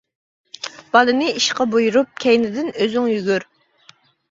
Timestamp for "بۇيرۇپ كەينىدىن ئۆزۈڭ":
1.75-3.09